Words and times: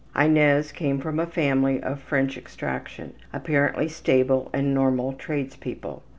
Inez 0.19 0.71
came 0.71 0.99
from 0.99 1.19
a 1.19 1.27
family 1.27 1.79
of 1.83 1.99
French 1.99 2.35
extraction, 2.35 3.13
apparently 3.31 3.87
stable 3.87 4.49
and 4.51 4.73
normal 4.73 5.13
tradespeople. 5.13 6.01